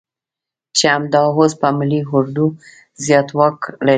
چې 0.77 0.85
همدا 0.95 1.21
اوس 1.37 1.51
په 1.61 1.67
ملي 1.77 2.01
اردو 2.13 2.45
زيات 3.05 3.29
واک 3.37 3.57
لري. 3.85 3.89